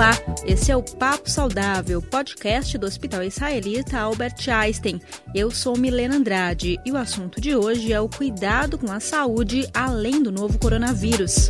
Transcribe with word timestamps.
Olá, 0.00 0.12
esse 0.46 0.72
é 0.72 0.76
o 0.76 0.82
Papo 0.82 1.28
Saudável, 1.28 2.00
podcast 2.00 2.78
do 2.78 2.86
Hospital 2.86 3.22
Israelita 3.22 3.98
Albert 3.98 4.48
Einstein. 4.48 4.98
Eu 5.34 5.50
sou 5.50 5.76
Milena 5.76 6.16
Andrade 6.16 6.80
e 6.86 6.90
o 6.90 6.96
assunto 6.96 7.38
de 7.38 7.54
hoje 7.54 7.92
é 7.92 8.00
o 8.00 8.08
cuidado 8.08 8.78
com 8.78 8.90
a 8.90 8.98
saúde 8.98 9.68
além 9.74 10.22
do 10.22 10.32
novo 10.32 10.58
coronavírus. 10.58 11.48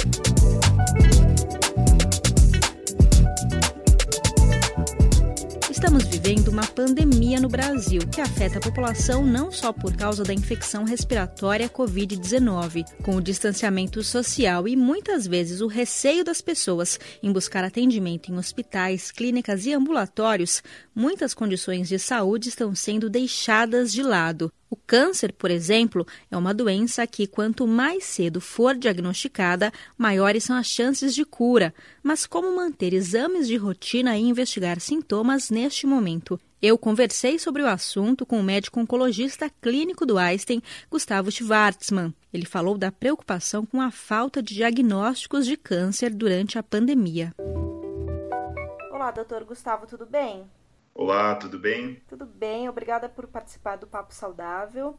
Estamos 5.81 6.05
vivendo 6.05 6.49
uma 6.49 6.67
pandemia 6.67 7.41
no 7.41 7.49
Brasil 7.49 8.03
que 8.13 8.21
afeta 8.21 8.59
a 8.59 8.61
população 8.61 9.25
não 9.25 9.51
só 9.51 9.73
por 9.73 9.97
causa 9.97 10.23
da 10.23 10.35
infecção 10.35 10.85
respiratória 10.85 11.71
Covid-19, 11.71 12.85
com 13.03 13.17
o 13.17 13.21
distanciamento 13.23 14.03
social 14.03 14.69
e 14.69 14.77
muitas 14.77 15.27
vezes 15.27 15.63
o 15.63 15.67
receio 15.67 16.23
das 16.23 16.43
pessoas 16.43 17.01
em 17.23 17.33
buscar 17.33 17.65
atendimento 17.65 18.31
em 18.31 18.37
hospitais, 18.37 19.11
clínicas 19.11 19.65
e 19.65 19.73
ambulatórios, 19.73 20.63
muitas 20.95 21.33
condições 21.33 21.89
de 21.89 21.99
saúde 21.99 22.51
estão 22.51 22.75
sendo 22.75 23.09
deixadas 23.09 23.91
de 23.91 24.03
lado. 24.03 24.53
O 24.71 24.77
câncer, 24.77 25.33
por 25.33 25.51
exemplo, 25.51 26.07
é 26.31 26.37
uma 26.37 26.55
doença 26.55 27.05
que, 27.05 27.27
quanto 27.27 27.67
mais 27.67 28.05
cedo 28.05 28.41
for 28.41 28.77
diagnosticada, 28.77 29.73
maiores 29.99 30.45
são 30.45 30.57
as 30.57 30.69
chances 30.69 31.13
de 31.13 31.25
cura. 31.25 31.75
Mas 32.01 32.25
como 32.25 32.55
manter 32.55 32.95
exames 32.95 33.49
de 33.49 33.57
rotina 33.57 34.17
e 34.17 34.23
investigar 34.23 34.79
sintomas 34.79 35.51
neste 35.51 35.89
momento? 35.89 36.39
Eu 36.63 36.79
conversei 36.79 37.37
sobre 37.37 37.63
o 37.63 37.67
assunto 37.67 38.25
com 38.25 38.39
o 38.39 38.45
médico 38.45 38.79
oncologista 38.79 39.51
clínico 39.61 40.07
do 40.07 40.17
Einstein, 40.17 40.63
Gustavo 40.89 41.33
Schwartzman. 41.33 42.15
Ele 42.33 42.47
falou 42.47 42.79
da 42.79 42.93
preocupação 42.93 43.67
com 43.67 43.81
a 43.81 43.91
falta 43.91 44.41
de 44.41 44.55
diagnósticos 44.55 45.47
de 45.47 45.57
câncer 45.57 46.15
durante 46.15 46.61
a 46.61 46.63
pandemia. 46.63 47.35
Olá, 48.93 49.11
doutor 49.11 49.43
Gustavo, 49.43 49.87
tudo 49.89 50.07
bem? 50.07 50.45
Olá, 50.95 51.35
tudo 51.37 51.59
bem? 51.59 52.03
Tudo 52.09 52.27
bem, 52.27 52.69
obrigada 52.69 53.09
por 53.09 53.27
participar 53.27 53.77
do 53.77 53.87
Papo 53.87 54.13
Saudável. 54.13 54.99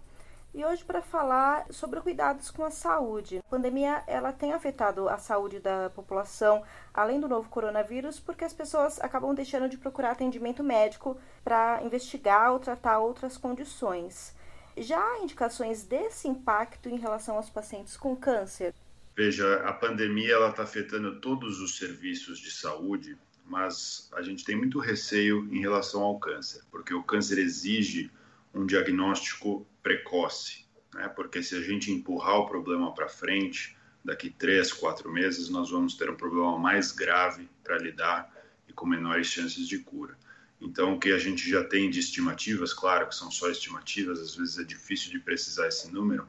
E 0.54 0.66
hoje 0.66 0.84
para 0.84 1.02
falar 1.02 1.66
sobre 1.70 2.02
cuidados 2.02 2.50
com 2.52 2.66
a 2.66 2.72
saúde. 2.72 3.38
A 3.38 3.50
pandemia 3.50 4.04
ela 4.08 4.34
tem 4.34 4.52
afetado 4.52 5.08
a 5.08 5.18
saúde 5.18 5.60
da 5.60 5.90
população, 5.90 6.64
além 6.94 7.20
do 7.20 7.28
novo 7.28 7.50
coronavírus, 7.50 8.20
porque 8.20 8.44
as 8.44 8.54
pessoas 8.54 9.00
acabam 9.00 9.34
deixando 9.34 9.70
de 9.70 9.78
procurar 9.78 10.12
atendimento 10.12 10.64
médico 10.64 11.18
para 11.44 11.82
investigar 11.84 12.52
ou 12.52 12.60
tratar 12.60 13.00
outras 13.00 13.38
condições. 13.38 14.36
Já 14.76 15.00
há 15.00 15.20
indicações 15.20 15.84
desse 15.84 16.28
impacto 16.28 16.90
em 16.90 16.98
relação 16.98 17.36
aos 17.36 17.50
pacientes 17.50 17.96
com 17.96 18.16
câncer? 18.16 18.74
Veja, 19.16 19.62
a 19.66 19.74
pandemia 19.74 20.48
está 20.48 20.64
afetando 20.64 21.20
todos 21.20 21.60
os 21.60 21.78
serviços 21.78 22.40
de 22.40 22.52
saúde 22.52 23.18
mas 23.46 24.10
a 24.14 24.22
gente 24.22 24.46
tem 24.46 24.56
muito 24.56 24.80
receio 24.80 25.48
em 25.52 25.60
relação 25.60 26.02
ao 26.02 26.20
câncer, 26.20 26.62
porque 26.72 26.94
o 26.94 27.04
câncer 27.04 27.38
exige 27.38 28.12
um 28.54 28.66
diagnóstico 28.66 29.66
precoce, 29.82 30.66
né? 30.94 31.08
Porque 31.10 31.42
se 31.42 31.56
a 31.56 31.62
gente 31.62 31.92
empurrar 31.92 32.38
o 32.38 32.48
problema 32.48 32.94
para 32.94 33.08
frente, 33.08 33.76
daqui 34.04 34.30
três, 34.30 34.72
quatro 34.74 35.12
meses, 35.12 35.50
nós 35.50 35.70
vamos 35.70 35.96
ter 35.96 36.10
um 36.10 36.16
problema 36.16 36.58
mais 36.58 36.92
grave 36.92 37.50
para 37.64 37.78
lidar 37.78 38.32
e 38.68 38.74
com 38.74 38.86
menores 38.86 39.28
chances 39.28 39.68
de 39.68 39.80
cura. 39.80 40.18
Então, 40.60 40.94
o 40.94 41.00
que 41.00 41.12
a 41.12 41.18
gente 41.18 41.50
já 41.50 41.64
tem 41.64 41.90
de 41.90 42.00
estimativas, 42.00 42.72
claro 42.74 43.08
que 43.08 43.16
são 43.16 43.32
só 43.32 43.50
estimativas, 43.50 44.20
às 44.20 44.36
vezes 44.36 44.60
é 44.60 44.64
difícil 44.64 45.12
de 45.12 45.20
precisar 45.20 45.68
esse 45.68 45.92
número, 45.92 46.28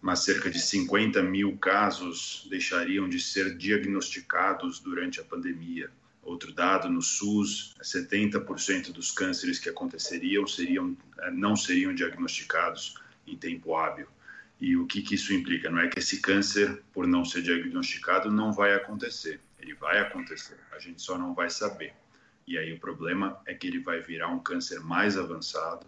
mas 0.00 0.20
cerca 0.20 0.50
de 0.50 0.60
50 0.60 1.22
mil 1.22 1.56
casos 1.58 2.46
deixariam 2.50 3.08
de 3.08 3.20
ser 3.20 3.56
diagnosticados 3.56 4.80
durante 4.80 5.20
a 5.20 5.24
pandemia. 5.24 5.90
Outro 6.22 6.52
dado 6.52 6.88
no 6.88 7.00
SUS, 7.00 7.74
70% 7.82 8.92
dos 8.92 9.10
cânceres 9.10 9.58
que 9.58 9.68
aconteceriam 9.68 10.46
seriam, 10.46 10.96
eh, 11.20 11.30
não 11.30 11.56
seriam 11.56 11.94
diagnosticados 11.94 12.94
em 13.26 13.36
tempo 13.36 13.74
hábil. 13.74 14.06
E 14.60 14.76
o 14.76 14.86
que, 14.86 15.02
que 15.02 15.14
isso 15.14 15.32
implica? 15.32 15.70
Não 15.70 15.78
é 15.78 15.88
que 15.88 15.98
esse 15.98 16.20
câncer, 16.20 16.82
por 16.92 17.06
não 17.06 17.24
ser 17.24 17.42
diagnosticado, 17.42 18.30
não 18.30 18.52
vai 18.52 18.74
acontecer. 18.74 19.40
Ele 19.58 19.74
vai 19.74 20.00
acontecer, 20.00 20.58
a 20.72 20.78
gente 20.78 21.00
só 21.00 21.16
não 21.16 21.34
vai 21.34 21.48
saber. 21.48 21.94
E 22.46 22.58
aí 22.58 22.72
o 22.72 22.78
problema 22.78 23.40
é 23.46 23.54
que 23.54 23.66
ele 23.66 23.78
vai 23.78 24.00
virar 24.00 24.28
um 24.28 24.38
câncer 24.38 24.80
mais 24.80 25.16
avançado 25.16 25.86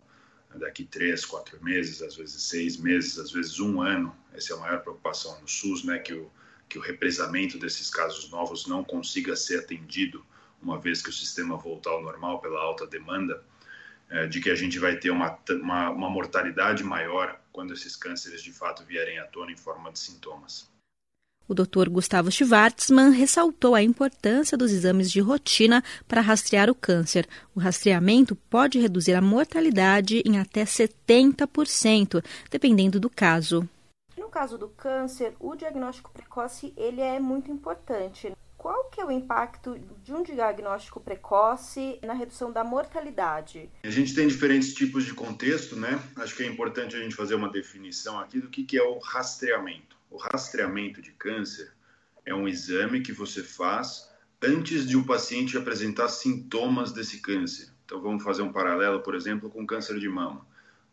daqui 0.55 0.85
três, 0.85 1.25
quatro 1.25 1.63
meses, 1.63 2.03
às 2.03 2.17
vezes 2.17 2.43
seis 2.43 2.77
meses, 2.77 3.19
às 3.19 3.31
vezes 3.31 3.59
um 3.61 3.81
ano. 3.81 4.15
Essa 4.33 4.53
é 4.53 4.57
a 4.57 4.61
maior 4.61 4.81
preocupação 4.81 5.41
no 5.41 5.49
SUS, 5.49 5.85
né? 5.85 5.99
Que 5.99 6.13
o, 6.13 6.31
que 6.71 6.79
o 6.79 6.81
represamento 6.81 7.59
desses 7.59 7.91
casos 7.91 8.31
novos 8.31 8.67
não 8.67 8.85
consiga 8.85 9.35
ser 9.35 9.59
atendido 9.59 10.25
uma 10.63 10.79
vez 10.79 11.03
que 11.03 11.11
o 11.11 11.13
sistema 11.13 11.57
voltar 11.57 11.91
ao 11.91 12.03
normal 12.03 12.41
pela 12.41 12.61
alta 12.61 12.87
demanda, 12.87 13.43
é, 14.09 14.27
de 14.27 14.41
que 14.41 14.51
a 14.51 14.55
gente 14.55 14.79
vai 14.79 14.97
ter 14.97 15.11
uma, 15.11 15.37
uma, 15.51 15.91
uma 15.91 16.11
mortalidade 16.11 16.85
maior 16.85 17.41
quando 17.53 17.73
esses 17.73 17.97
cânceres 17.97 18.43
de 18.43 18.53
fato 18.53 18.85
vierem 18.85 19.19
à 19.19 19.25
tona 19.25 19.51
em 19.51 19.57
forma 19.57 19.91
de 19.91 19.99
sintomas. 19.99 20.71
O 21.49 21.55
Dr. 21.55 21.89
Gustavo 21.89 22.31
Schwartzman 22.31 23.11
ressaltou 23.11 23.75
a 23.75 23.83
importância 23.83 24.57
dos 24.57 24.71
exames 24.71 25.11
de 25.11 25.19
rotina 25.19 25.83
para 26.07 26.21
rastrear 26.21 26.71
o 26.71 26.75
câncer. 26.75 27.27
O 27.53 27.59
rastreamento 27.59 28.37
pode 28.37 28.79
reduzir 28.79 29.15
a 29.15 29.21
mortalidade 29.21 30.23
em 30.25 30.39
até 30.39 30.63
70%, 30.63 32.25
dependendo 32.49 33.01
do 33.01 33.11
caso. 33.11 33.69
Caso 34.31 34.57
do 34.57 34.69
câncer, 34.69 35.35
o 35.41 35.57
diagnóstico 35.57 36.13
precoce 36.13 36.73
ele 36.77 37.01
é 37.01 37.19
muito 37.19 37.51
importante. 37.51 38.33
Qual 38.57 38.85
que 38.85 39.01
é 39.01 39.05
o 39.05 39.11
impacto 39.11 39.77
de 40.05 40.15
um 40.15 40.23
diagnóstico 40.23 41.01
precoce 41.01 41.99
na 42.05 42.13
redução 42.13 42.53
da 42.53 42.63
mortalidade? 42.63 43.69
A 43.83 43.91
gente 43.91 44.15
tem 44.15 44.29
diferentes 44.29 44.73
tipos 44.73 45.05
de 45.05 45.15
contexto, 45.15 45.75
né? 45.75 46.01
Acho 46.17 46.37
que 46.37 46.45
é 46.45 46.47
importante 46.47 46.95
a 46.95 47.01
gente 47.01 47.17
fazer 47.17 47.35
uma 47.35 47.51
definição 47.51 48.21
aqui 48.21 48.39
do 48.39 48.49
que, 48.49 48.79
é 48.79 48.83
o 48.83 48.99
rastreamento. 48.99 49.97
O 50.09 50.17
rastreamento 50.17 51.03
de 51.03 51.11
câncer 51.11 51.73
é 52.25 52.33
um 52.33 52.47
exame 52.47 53.01
que 53.01 53.13
você 53.13 53.43
faz 53.43 54.09
antes 54.41 54.87
de 54.87 54.97
o 54.97 55.05
paciente 55.05 55.59
apresentar 55.59 56.09
sintomas 56.09 56.93
desse 56.93 57.21
câncer. 57.21 57.69
Então 57.85 58.01
vamos 58.01 58.23
fazer 58.23 58.43
um 58.43 58.53
paralelo, 58.53 59.03
por 59.03 59.17
exemplo, 59.17 59.51
com 59.51 59.67
câncer 59.67 59.99
de 59.99 60.09
mama 60.09 60.47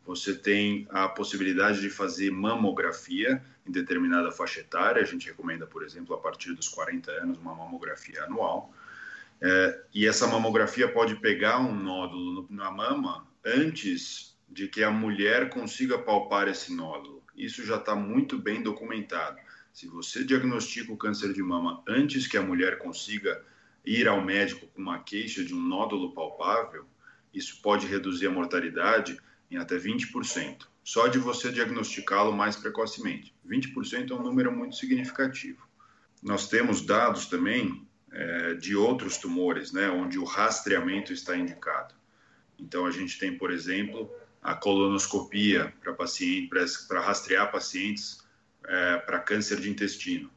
você 0.07 0.33
tem 0.33 0.87
a 0.89 1.09
possibilidade 1.09 1.81
de 1.81 1.89
fazer 1.89 2.31
mamografia 2.31 3.43
em 3.67 3.71
determinada 3.71 4.31
faixa 4.31 4.61
etária. 4.61 5.01
A 5.01 5.05
gente 5.05 5.27
recomenda, 5.27 5.67
por 5.67 5.83
exemplo, 5.83 6.15
a 6.15 6.17
partir 6.17 6.53
dos 6.53 6.69
40 6.69 7.11
anos, 7.11 7.37
uma 7.37 7.53
mamografia 7.53 8.23
anual. 8.23 8.73
É, 9.41 9.81
e 9.93 10.07
essa 10.07 10.25
mamografia 10.25 10.87
pode 10.87 11.15
pegar 11.17 11.59
um 11.59 11.75
nódulo 11.75 12.47
na 12.49 12.71
mama 12.71 13.27
antes 13.43 14.33
de 14.47 14.69
que 14.69 14.81
a 14.81 14.89
mulher 14.89 15.49
consiga 15.49 15.99
palpar 15.99 16.47
esse 16.47 16.73
nódulo. 16.73 17.21
Isso 17.35 17.65
já 17.65 17.75
está 17.75 17.93
muito 17.93 18.37
bem 18.39 18.63
documentado. 18.63 19.37
Se 19.73 19.87
você 19.87 20.23
diagnostica 20.23 20.93
o 20.93 20.97
câncer 20.97 21.33
de 21.33 21.43
mama 21.43 21.83
antes 21.85 22.27
que 22.27 22.37
a 22.37 22.41
mulher 22.41 22.77
consiga 22.77 23.43
ir 23.85 24.07
ao 24.07 24.23
médico 24.23 24.67
com 24.67 24.81
uma 24.81 24.99
queixa 24.99 25.43
de 25.43 25.53
um 25.53 25.61
nódulo 25.61 26.13
palpável, 26.13 26.85
isso 27.33 27.61
pode 27.61 27.85
reduzir 27.85 28.27
a 28.27 28.31
mortalidade 28.31 29.17
em 29.49 29.57
até 29.57 29.77
20%, 29.77 30.67
só 30.83 31.07
de 31.07 31.19
você 31.19 31.51
diagnosticá-lo 31.51 32.31
mais 32.31 32.55
precocemente. 32.55 33.33
20% 33.47 34.11
é 34.11 34.13
um 34.13 34.23
número 34.23 34.51
muito 34.51 34.75
significativo. 34.75 35.65
Nós 36.21 36.47
temos 36.49 36.81
dados 36.81 37.27
também 37.27 37.87
é, 38.11 38.53
de 38.55 38.75
outros 38.75 39.17
tumores, 39.17 39.71
né, 39.71 39.89
onde 39.89 40.17
o 40.17 40.23
rastreamento 40.23 41.13
está 41.13 41.35
indicado. 41.37 41.95
Então, 42.59 42.85
a 42.85 42.91
gente 42.91 43.19
tem, 43.19 43.37
por 43.37 43.51
exemplo, 43.51 44.11
a 44.41 44.55
colonoscopia 44.55 45.73
para 45.81 45.93
paciente, 45.93 46.49
para 46.87 47.01
rastrear 47.01 47.51
pacientes 47.51 48.25
é, 48.65 48.97
para 48.97 49.19
câncer 49.19 49.59
de 49.59 49.69
intestino. 49.69 50.31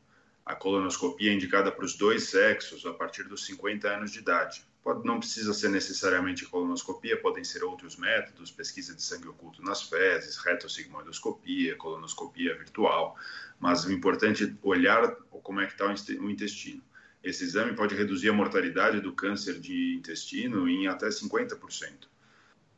A 0.44 0.54
colonoscopia 0.54 1.30
é 1.30 1.34
indicada 1.34 1.70
para 1.70 1.84
os 1.84 1.96
dois 1.96 2.24
sexos 2.24 2.84
a 2.84 2.92
partir 2.92 3.24
dos 3.24 3.46
50 3.46 3.88
anos 3.88 4.10
de 4.10 4.18
idade. 4.18 4.64
Pode, 4.82 5.06
não 5.06 5.18
precisa 5.18 5.52
ser 5.52 5.68
necessariamente 5.68 6.46
colonoscopia, 6.46 7.20
podem 7.20 7.44
ser 7.44 7.62
outros 7.62 7.96
métodos, 7.96 8.50
pesquisa 8.50 8.94
de 8.94 9.02
sangue 9.02 9.28
oculto 9.28 9.62
nas 9.62 9.82
fezes, 9.82 10.38
retossigmoidoscopia, 10.38 11.76
colonoscopia 11.76 12.56
virtual, 12.56 13.16
mas 13.58 13.84
o 13.84 13.92
importante 13.92 14.44
é 14.44 14.66
olhar 14.66 15.14
como 15.42 15.60
é 15.60 15.66
que 15.66 15.72
está 15.72 15.86
o 15.86 16.30
intestino. 16.30 16.82
Esse 17.22 17.44
exame 17.44 17.74
pode 17.74 17.94
reduzir 17.94 18.30
a 18.30 18.32
mortalidade 18.32 19.00
do 19.00 19.12
câncer 19.12 19.60
de 19.60 19.94
intestino 19.94 20.66
em 20.66 20.86
até 20.86 21.08
50%. 21.08 22.08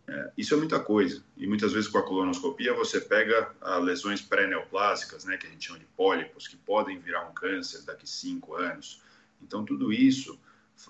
É, 0.08 0.32
isso 0.36 0.54
é 0.54 0.56
muita 0.56 0.80
coisa. 0.80 1.22
E 1.36 1.46
muitas 1.46 1.72
vezes 1.72 1.88
com 1.88 1.98
a 1.98 2.02
colonoscopia 2.02 2.74
você 2.74 3.00
pega 3.00 3.54
lesões 3.80 4.20
pré-neoplásicas, 4.20 5.24
né, 5.24 5.36
que 5.36 5.46
a 5.46 5.50
gente 5.50 5.66
chama 5.66 5.78
de 5.78 5.86
pólipos, 5.96 6.48
que 6.48 6.56
podem 6.56 6.98
virar 6.98 7.28
um 7.28 7.32
câncer 7.32 7.82
daqui 7.82 8.08
cinco 8.08 8.56
anos. 8.56 9.00
Então, 9.40 9.64
tudo 9.64 9.92
isso 9.92 10.38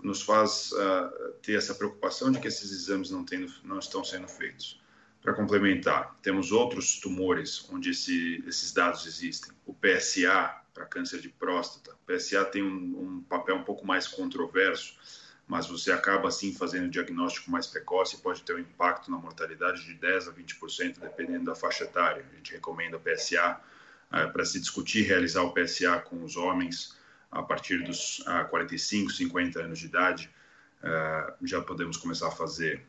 nos 0.02 0.22
faz 0.22 0.72
uh, 0.72 1.32
ter 1.42 1.56
essa 1.56 1.74
preocupação 1.74 2.30
de 2.30 2.40
que 2.40 2.48
esses 2.48 2.70
exames 2.70 3.10
não, 3.10 3.24
não 3.64 3.78
estão 3.78 4.04
sendo 4.04 4.28
feitos. 4.28 4.80
Para 5.20 5.34
complementar, 5.34 6.16
temos 6.20 6.50
outros 6.50 6.98
tumores 6.98 7.68
onde 7.70 7.90
esse, 7.90 8.42
esses 8.46 8.72
dados 8.72 9.06
existem. 9.06 9.52
O 9.64 9.72
PSA, 9.72 10.62
para 10.74 10.86
câncer 10.86 11.20
de 11.20 11.28
próstata. 11.28 11.94
O 11.94 12.12
PSA 12.12 12.44
tem 12.44 12.62
um, 12.62 13.18
um, 13.18 13.22
papel 13.22 13.56
um 13.56 13.62
pouco 13.62 13.86
mais 13.86 14.08
controverso. 14.08 14.96
mas 15.46 15.66
você 15.66 15.92
acaba 15.92 16.28
assim 16.28 16.52
fazendo 16.52 16.86
o 16.86 16.90
diagnóstico 16.90 17.50
mais 17.50 17.66
precoce 17.66 18.16
e 18.16 18.18
pode 18.20 18.42
ter 18.42 18.56
um 18.56 18.58
impacto 18.58 19.10
na 19.10 19.18
mortalidade 19.18 19.84
de 19.84 19.94
10 19.94 20.28
a 20.28 20.32
20%, 20.32 20.98
dependendo 20.98 21.44
da 21.44 21.54
faixa 21.54 21.84
etária. 21.84 22.24
A 22.32 22.36
gente 22.36 22.52
recomenda 22.52 22.98
PSA 22.98 23.60
uh, 24.08 24.32
para 24.32 24.44
se 24.44 24.58
discutir 24.58 25.02
realizar 25.02 25.42
o 25.42 25.52
PSA 25.52 26.00
com 26.00 26.24
os 26.24 26.36
homens 26.36 26.96
a 27.32 27.43
partir 27.43 27.82
dos 27.82 28.20
uh, 28.20 28.49
45, 28.50 29.11
50 29.11 29.61
anos 29.61 29.79
de 29.79 29.87
idade. 29.87 30.31
Uh, 30.82 31.46
já 31.46 31.61
podemos 31.61 31.96
começar 31.96 32.29
a 32.29 32.31
fazer. 32.31 32.84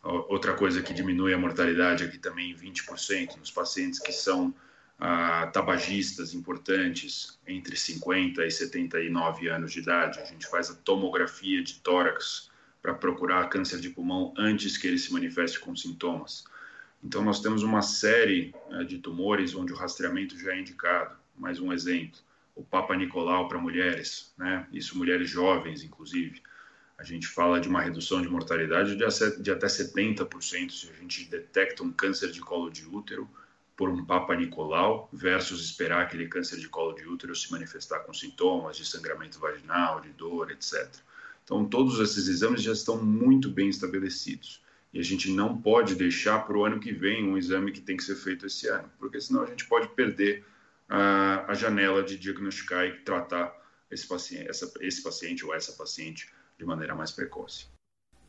Outra 0.00 0.54
coisa 0.54 0.80
que 0.80 0.94
diminui 0.94 1.34
a 1.34 1.38
mortalidade 1.38 2.04
aqui 2.04 2.18
também 2.18 2.54
20% 2.54 3.36
nos 3.36 3.50
pacientes 3.50 3.98
que 3.98 4.12
são 4.12 4.54
ah, 5.00 5.48
tabagistas 5.52 6.34
importantes 6.34 7.38
entre 7.46 7.76
50 7.76 8.46
e 8.46 8.50
79 8.50 9.48
anos 9.48 9.72
de 9.72 9.80
idade. 9.80 10.20
A 10.20 10.24
gente 10.24 10.46
faz 10.46 10.70
a 10.70 10.74
tomografia 10.74 11.62
de 11.62 11.80
tórax 11.80 12.48
para 12.80 12.94
procurar 12.94 13.48
câncer 13.48 13.80
de 13.80 13.90
pulmão 13.90 14.32
antes 14.38 14.76
que 14.76 14.86
ele 14.86 14.98
se 14.98 15.12
manifeste 15.12 15.58
com 15.58 15.74
sintomas. 15.74 16.44
Então, 17.02 17.22
nós 17.22 17.40
temos 17.40 17.62
uma 17.62 17.82
série 17.82 18.54
de 18.86 18.98
tumores 18.98 19.54
onde 19.54 19.72
o 19.72 19.76
rastreamento 19.76 20.38
já 20.38 20.52
é 20.52 20.60
indicado. 20.60 21.16
Mais 21.36 21.60
um 21.60 21.72
exemplo, 21.72 22.18
o 22.58 22.64
Papa 22.64 22.96
Nicolau 22.96 23.46
para 23.46 23.56
mulheres, 23.56 24.34
né? 24.36 24.66
isso 24.72 24.98
mulheres 24.98 25.30
jovens, 25.30 25.84
inclusive. 25.84 26.42
A 26.98 27.04
gente 27.04 27.28
fala 27.28 27.60
de 27.60 27.68
uma 27.68 27.80
redução 27.80 28.20
de 28.20 28.28
mortalidade 28.28 28.96
de 28.96 29.50
até 29.52 29.66
70% 29.68 30.70
se 30.72 30.90
a 30.90 31.00
gente 31.00 31.24
detecta 31.26 31.84
um 31.84 31.92
câncer 31.92 32.32
de 32.32 32.40
colo 32.40 32.68
de 32.68 32.84
útero 32.84 33.30
por 33.76 33.88
um 33.88 34.04
Papa 34.04 34.34
Nicolau 34.34 35.08
versus 35.12 35.64
esperar 35.64 36.02
aquele 36.02 36.26
câncer 36.26 36.58
de 36.58 36.68
colo 36.68 36.94
de 36.94 37.06
útero 37.06 37.32
se 37.36 37.48
manifestar 37.52 38.00
com 38.00 38.12
sintomas 38.12 38.76
de 38.76 38.84
sangramento 38.84 39.38
vaginal, 39.38 40.00
de 40.00 40.08
dor, 40.08 40.50
etc. 40.50 40.92
Então, 41.44 41.64
todos 41.64 42.00
esses 42.00 42.26
exames 42.26 42.60
já 42.60 42.72
estão 42.72 43.00
muito 43.00 43.48
bem 43.48 43.68
estabelecidos. 43.68 44.60
E 44.92 44.98
a 44.98 45.04
gente 45.04 45.30
não 45.30 45.56
pode 45.56 45.94
deixar 45.94 46.44
para 46.44 46.58
o 46.58 46.64
ano 46.64 46.80
que 46.80 46.92
vem 46.92 47.22
um 47.22 47.38
exame 47.38 47.70
que 47.70 47.80
tem 47.80 47.96
que 47.96 48.02
ser 48.02 48.16
feito 48.16 48.46
esse 48.46 48.66
ano, 48.66 48.90
porque 48.98 49.20
senão 49.20 49.44
a 49.44 49.46
gente 49.46 49.64
pode 49.66 49.86
perder 49.90 50.44
a, 50.88 51.50
a 51.50 51.54
janela 51.54 52.02
de 52.02 52.18
diagnosticar 52.18 52.84
e 52.86 53.02
tratar 53.04 53.54
esse 53.90 54.06
paciente, 54.06 54.48
essa, 54.48 54.72
esse 54.80 55.02
paciente 55.02 55.44
ou 55.44 55.54
essa 55.54 55.72
paciente 55.72 56.30
de 56.58 56.64
maneira 56.64 56.94
mais 56.94 57.10
precoce. 57.12 57.66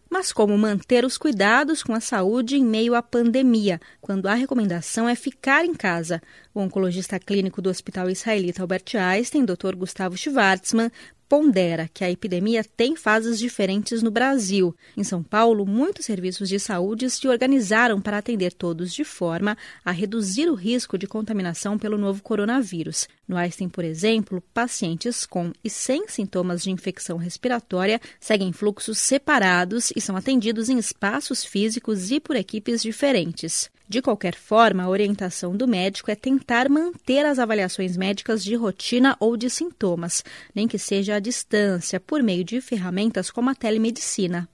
Mas 0.10 0.34
como 0.34 0.58
manter 0.58 1.06
os 1.06 1.20
cuidados 1.20 1.84
com 1.84 1.94
a 1.94 2.00
saúde 2.00 2.56
em 2.56 2.66
meio 2.66 2.96
à 2.96 3.02
pandemia, 3.02 3.80
quando 4.02 4.28
a 4.28 4.34
recomendação 4.34 5.08
é 5.08 5.14
ficar 5.14 5.64
em 5.64 5.74
casa? 5.74 6.20
O 6.52 6.62
oncologista 6.62 7.20
clínico 7.20 7.62
do 7.62 7.70
Hospital 7.70 8.10
Israelita 8.10 8.64
Albert 8.64 8.96
Einstein, 8.96 9.46
Dr. 9.46 9.76
Gustavo 9.76 10.18
Schwartzman, 10.18 10.92
pondera 11.30 11.88
que 11.94 12.04
a 12.04 12.10
epidemia 12.10 12.64
tem 12.64 12.96
fases 12.96 13.38
diferentes 13.38 14.02
no 14.02 14.10
Brasil. 14.10 14.76
Em 14.98 15.04
São 15.04 15.22
Paulo, 15.22 15.64
muitos 15.64 16.06
serviços 16.06 16.50
de 16.50 16.60
saúde 16.60 17.08
se 17.08 17.28
organizaram 17.28 18.02
para 18.02 18.18
atender 18.18 18.52
todos 18.52 18.92
de 18.92 19.04
forma 19.04 19.56
a 19.86 19.92
reduzir 19.92 20.50
o 20.50 20.56
risco 20.56 20.98
de 20.98 21.06
contaminação 21.06 21.78
pelo 21.78 22.00
novo 22.00 22.24
coronavírus. 22.24 23.08
No 23.30 23.38
Einstein, 23.38 23.70
por 23.70 23.86
exemplo, 23.86 24.42
pacientes 24.52 25.24
com 25.24 25.54
e 25.64 25.70
sem 25.70 26.08
sintomas 26.08 26.64
de 26.64 26.72
infecção 26.72 27.16
respiratória 27.16 28.02
seguem 28.20 28.52
fluxos 28.52 28.98
separados 28.98 29.94
e 29.96 30.02
são 30.02 30.18
atendidos 30.18 30.68
em 30.68 30.80
espaços 30.80 31.46
físicos 31.46 32.10
e 32.10 32.20
por 32.20 32.36
equipes 32.36 32.82
diferentes. 32.82 33.70
De 33.88 34.02
qualquer 34.02 34.34
forma, 34.34 34.82
a 34.82 34.90
orientação 34.90 35.56
do 35.56 35.68
médico 35.68 36.10
é 36.10 36.16
tentar 36.16 36.68
manter 36.70 37.24
as 37.24 37.38
avaliações 37.38 37.96
médicas 37.96 38.44
de 38.44 38.56
rotina 38.56 39.16
ou 39.20 39.38
de 39.38 39.48
sintomas, 39.48 40.24
nem 40.54 40.68
que 40.68 40.80
seja 40.80 41.16
à 41.16 41.20
distância, 41.20 42.00
por 42.00 42.24
meio 42.24 42.44
de 42.44 42.60
ferramentas 42.62 43.30
como 43.30 43.52
a 43.52 43.56
telemedicina. 43.56 44.50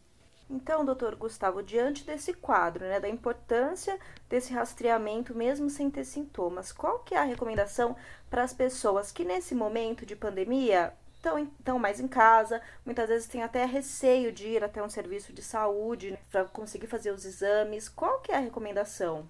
Então, 0.50 0.86
doutor 0.86 1.16
Gustavo, 1.16 1.64
diante 1.64 2.04
desse 2.06 2.34
quadro, 2.34 2.86
né, 2.86 3.00
da 3.00 3.10
importância 3.10 4.00
desse 4.30 4.54
rastreamento 4.54 5.34
mesmo 5.34 5.70
sem 5.70 5.90
ter 5.90 6.06
sintomas, 6.06 6.72
qual 6.72 7.00
que 7.00 7.16
é 7.16 7.18
a 7.18 7.24
recomendação 7.24 7.96
para 8.30 8.44
as 8.44 8.54
pessoas 8.54 9.12
que 9.12 9.26
nesse 9.26 9.56
momento 9.56 10.06
de 10.06 10.16
pandemia 10.16 10.94
estão, 11.16 11.80
mais 11.80 12.00
em 12.00 12.08
casa, 12.08 12.62
muitas 12.86 13.10
vezes 13.10 13.28
têm 13.28 13.42
até 13.42 13.66
receio 13.66 14.32
de 14.32 14.48
ir 14.48 14.64
até 14.64 14.84
um 14.84 14.90
serviço 14.90 15.34
de 15.34 15.42
saúde 15.42 16.12
né, 16.12 16.20
para 16.32 16.46
conseguir 16.46 16.88
fazer 16.88 17.12
os 17.12 17.26
exames. 17.26 17.90
Qual 17.90 18.20
que 18.20 18.32
é 18.32 18.36
a 18.36 18.40
recomendação? 18.40 19.28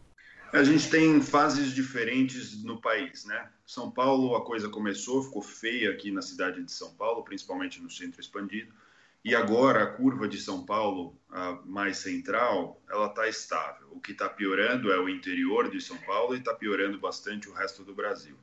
A 0.51 0.63
gente 0.63 0.89
tem 0.89 1.21
fases 1.21 1.73
diferentes 1.73 2.63
no 2.63 2.79
país, 2.79 3.25
né? 3.25 3.49
São 3.65 3.89
Paulo, 3.89 4.35
a 4.35 4.45
coisa 4.45 4.69
começou, 4.69 5.23
ficou 5.23 5.41
feia 5.41 5.91
aqui 5.91 6.11
na 6.11 6.21
cidade 6.21 6.63
de 6.63 6.71
São 6.71 6.93
Paulo, 6.93 7.23
principalmente 7.23 7.81
no 7.81 7.89
centro 7.89 8.21
expandido. 8.21 8.71
E 9.25 9.33
agora 9.33 9.81
a 9.81 9.87
curva 9.87 10.27
de 10.27 10.39
São 10.39 10.63
Paulo, 10.63 11.19
mais 11.65 11.97
central, 11.97 12.79
ela 12.87 13.07
está 13.07 13.27
estável. 13.27 13.87
O 13.89 13.99
que 13.99 14.11
está 14.11 14.29
piorando 14.29 14.91
é 14.91 14.99
o 14.99 15.09
interior 15.09 15.67
de 15.67 15.81
São 15.81 15.97
Paulo 15.97 16.35
e 16.35 16.37
está 16.37 16.53
piorando 16.53 16.99
bastante 16.99 17.49
o 17.49 17.51
resto 17.51 17.83
do 17.83 17.95
Brasil. 17.95 18.37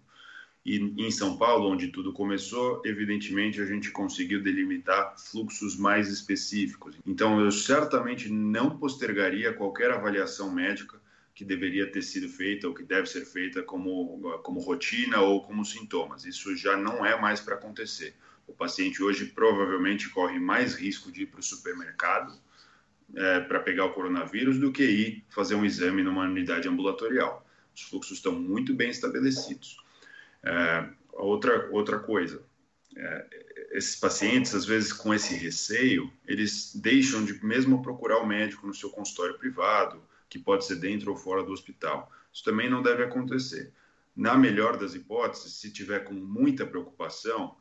E 0.66 0.78
em 0.78 1.10
São 1.12 1.38
Paulo, 1.38 1.70
onde 1.70 1.86
tudo 1.86 2.12
começou, 2.12 2.82
evidentemente 2.84 3.60
a 3.60 3.64
gente 3.64 3.92
conseguiu 3.92 4.42
delimitar 4.42 5.14
fluxos 5.16 5.76
mais 5.76 6.08
específicos. 6.08 6.96
Então, 7.06 7.40
eu 7.40 7.52
certamente 7.52 8.28
não 8.28 8.76
postergaria 8.76 9.52
qualquer 9.52 9.92
avaliação 9.92 10.52
médica 10.52 11.00
que 11.32 11.44
deveria 11.44 11.92
ter 11.92 12.02
sido 12.02 12.28
feita 12.28 12.66
ou 12.66 12.74
que 12.74 12.82
deve 12.82 13.06
ser 13.06 13.24
feita 13.24 13.62
como, 13.62 14.18
como 14.42 14.58
rotina 14.58 15.20
ou 15.20 15.44
como 15.44 15.64
sintomas. 15.64 16.24
Isso 16.24 16.56
já 16.56 16.76
não 16.76 17.06
é 17.06 17.20
mais 17.20 17.40
para 17.40 17.54
acontecer. 17.54 18.16
O 18.46 18.52
paciente 18.52 19.02
hoje 19.02 19.26
provavelmente 19.26 20.08
corre 20.10 20.38
mais 20.38 20.74
risco 20.74 21.10
de 21.10 21.22
ir 21.22 21.26
para 21.26 21.40
o 21.40 21.42
supermercado 21.42 22.38
é, 23.14 23.40
para 23.40 23.60
pegar 23.60 23.86
o 23.86 23.92
coronavírus 23.92 24.58
do 24.58 24.72
que 24.72 24.84
ir 24.84 25.24
fazer 25.28 25.54
um 25.54 25.64
exame 25.64 26.02
numa 26.02 26.24
unidade 26.24 26.68
ambulatorial. 26.68 27.46
Os 27.74 27.82
fluxos 27.82 28.18
estão 28.18 28.32
muito 28.32 28.74
bem 28.74 28.90
estabelecidos. 28.90 29.76
É, 30.42 30.88
outra, 31.12 31.68
outra 31.70 31.98
coisa, 31.98 32.42
é, 32.96 33.26
esses 33.72 33.96
pacientes, 33.96 34.54
às 34.54 34.64
vezes, 34.64 34.92
com 34.92 35.14
esse 35.14 35.34
receio, 35.34 36.12
eles 36.26 36.74
deixam 36.74 37.24
de 37.24 37.44
mesmo 37.44 37.82
procurar 37.82 38.18
o 38.18 38.26
médico 38.26 38.66
no 38.66 38.74
seu 38.74 38.90
consultório 38.90 39.38
privado, 39.38 40.02
que 40.28 40.38
pode 40.38 40.64
ser 40.64 40.76
dentro 40.76 41.10
ou 41.10 41.16
fora 41.16 41.42
do 41.42 41.52
hospital. 41.52 42.10
Isso 42.32 42.44
também 42.44 42.68
não 42.68 42.82
deve 42.82 43.02
acontecer. 43.02 43.72
Na 44.14 44.36
melhor 44.36 44.76
das 44.76 44.94
hipóteses, 44.94 45.54
se 45.54 45.70
tiver 45.70 46.00
com 46.00 46.14
muita 46.14 46.66
preocupação, 46.66 47.56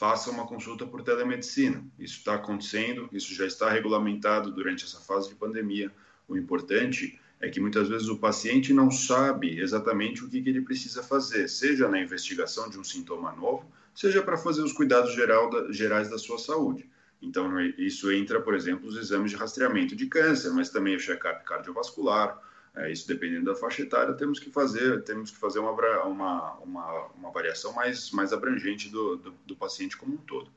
faça 0.00 0.30
uma 0.30 0.46
consulta 0.46 0.86
por 0.86 1.02
telemedicina. 1.02 1.84
Isso 1.98 2.16
está 2.20 2.36
acontecendo, 2.36 3.06
isso 3.12 3.34
já 3.34 3.44
está 3.44 3.68
regulamentado 3.68 4.50
durante 4.50 4.82
essa 4.82 4.98
fase 4.98 5.28
de 5.28 5.34
pandemia. 5.34 5.92
O 6.26 6.38
importante 6.38 7.20
é 7.38 7.50
que 7.50 7.60
muitas 7.60 7.86
vezes 7.86 8.08
o 8.08 8.16
paciente 8.16 8.72
não 8.72 8.90
sabe 8.90 9.60
exatamente 9.60 10.24
o 10.24 10.30
que, 10.30 10.40
que 10.40 10.48
ele 10.48 10.62
precisa 10.62 11.02
fazer, 11.02 11.48
seja 11.48 11.86
na 11.86 12.00
investigação 12.00 12.70
de 12.70 12.78
um 12.78 12.84
sintoma 12.84 13.32
novo, 13.32 13.70
seja 13.94 14.22
para 14.22 14.38
fazer 14.38 14.62
os 14.62 14.72
cuidados 14.72 15.14
da, 15.14 15.70
gerais 15.70 16.08
da 16.08 16.16
sua 16.16 16.38
saúde. 16.38 16.88
Então, 17.20 17.60
isso 17.76 18.10
entra, 18.10 18.40
por 18.40 18.54
exemplo, 18.54 18.88
os 18.88 18.96
exames 18.96 19.30
de 19.30 19.36
rastreamento 19.36 19.94
de 19.94 20.06
câncer, 20.06 20.50
mas 20.54 20.70
também 20.70 20.96
o 20.96 20.98
check-up 20.98 21.44
cardiovascular. 21.44 22.40
É, 22.76 22.90
isso 22.90 23.06
dependendo 23.08 23.46
da 23.46 23.54
faixa 23.54 23.82
etária, 23.82 24.14
temos 24.14 24.38
que 24.38 24.50
fazer, 24.50 25.02
temos 25.02 25.30
que 25.30 25.38
fazer 25.38 25.58
uma, 25.58 25.72
uma, 26.04 26.54
uma, 26.58 27.06
uma 27.16 27.30
variação 27.32 27.72
mais, 27.72 28.10
mais 28.12 28.32
abrangente 28.32 28.88
do, 28.88 29.16
do, 29.16 29.34
do 29.44 29.56
paciente 29.56 29.96
como 29.96 30.14
um 30.14 30.18
todo. 30.18 30.50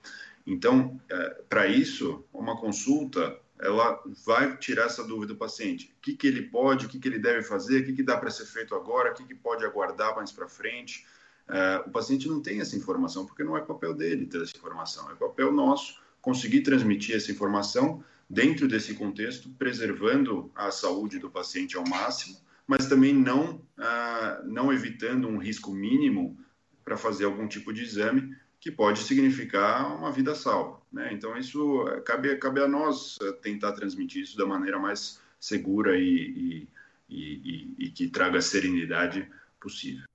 Então, 0.46 1.00
é, 1.10 1.30
para 1.50 1.68
isso, 1.68 2.24
uma 2.32 2.60
consulta 2.60 3.40
ela 3.60 4.02
vai 4.26 4.58
tirar 4.58 4.86
essa 4.86 5.04
dúvida 5.04 5.34
do 5.34 5.38
paciente. 5.38 5.94
O 5.98 6.02
que, 6.02 6.16
que 6.16 6.28
ele 6.28 6.44
pode, 6.44 6.86
o 6.86 6.90
que, 6.90 7.00
que 7.00 7.08
ele 7.08 7.20
deve 7.20 7.44
fazer, 7.44 7.82
o 7.82 7.86
que, 7.86 7.94
que 7.94 8.04
dá 8.04 8.18
para 8.18 8.30
ser 8.30 8.46
feito 8.46 8.76
agora, 8.76 9.12
o 9.12 9.14
que, 9.14 9.24
que 9.24 9.36
pode 9.36 9.64
aguardar 9.64 10.16
mais 10.16 10.32
para 10.32 10.48
frente. 10.48 11.06
Uh, 11.48 11.88
o 11.88 11.92
paciente 11.92 12.28
não 12.28 12.42
tem 12.42 12.60
essa 12.60 12.76
informação 12.76 13.26
porque 13.26 13.44
não 13.44 13.56
é 13.56 13.62
papel 13.62 13.94
dele 13.94 14.26
ter 14.26 14.42
essa 14.42 14.56
informação, 14.56 15.10
é 15.12 15.16
papel 15.16 15.52
nosso 15.52 16.02
conseguir 16.22 16.62
transmitir 16.62 17.16
essa 17.16 17.32
informação 17.32 18.04
dentro 18.34 18.68
desse 18.68 18.96
contexto, 18.96 19.48
preservando 19.60 20.52
a 20.56 20.72
saúde 20.72 21.20
do 21.20 21.30
paciente 21.30 21.78
ao 21.78 21.88
máximo, 21.88 22.36
mas 22.66 22.88
também 22.88 23.14
não, 23.14 23.62
uh, 23.78 24.46
não 24.46 24.74
evitando 24.74 25.28
um 25.28 25.38
risco 25.38 25.72
mínimo 25.72 26.36
para 26.84 26.98
fazer 26.98 27.26
algum 27.26 27.48
tipo 27.48 27.72
de 27.72 27.84
exame 27.84 28.36
que 28.60 28.72
pode 28.72 29.00
significar 29.04 29.96
uma 29.96 30.12
vida 30.12 30.34
salva. 30.34 30.82
Né? 30.92 31.10
Então, 31.12 31.38
isso 31.38 31.86
eh, 31.90 32.00
cabe, 32.00 32.34
cabe 32.38 32.62
a 32.62 32.68
nós 32.68 33.20
eh, 33.22 33.34
tentar 33.42 33.74
transmitir 33.74 34.24
isso 34.24 34.38
da 34.38 34.46
maneira 34.46 34.80
mais 34.80 35.20
segura 35.38 35.98
e, 35.98 36.06
e, 36.06 36.68
e, 37.10 37.74
e 37.78 37.90
que 37.90 38.08
traga 38.08 38.42
serenidade 38.42 39.30
possível. 39.60 40.06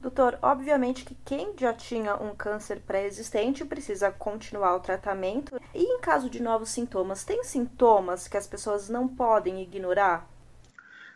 Doutor, 0.00 0.38
obviamente 0.40 1.04
que 1.04 1.14
quem 1.26 1.52
já 1.58 1.74
tinha 1.74 2.16
um 2.16 2.34
câncer 2.34 2.80
pré-existente 2.80 3.66
precisa 3.66 4.10
continuar 4.10 4.74
o 4.74 4.80
tratamento. 4.80 5.60
E 5.74 5.82
em 5.82 6.00
caso 6.00 6.30
de 6.30 6.42
novos 6.42 6.70
sintomas, 6.70 7.22
tem 7.22 7.44
sintomas 7.44 8.26
que 8.26 8.36
as 8.36 8.46
pessoas 8.46 8.88
não 8.88 9.06
podem 9.06 9.62
ignorar? 9.62 10.26